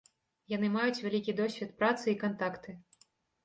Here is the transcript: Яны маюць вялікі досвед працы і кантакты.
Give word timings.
Яны 0.53 0.71
маюць 0.75 1.03
вялікі 1.03 1.37
досвед 1.41 1.77
працы 1.85 2.05
і 2.15 2.19
кантакты. 2.27 2.79